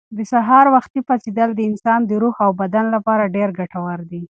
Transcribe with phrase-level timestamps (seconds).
[0.17, 4.23] د سهار وختي پاڅېدل د انسان د روح او بدن لپاره ډېر ګټور دي.